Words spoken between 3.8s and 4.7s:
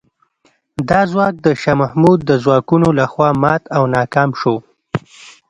ناکام شو.